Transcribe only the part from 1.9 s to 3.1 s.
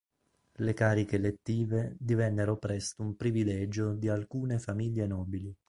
divennero presto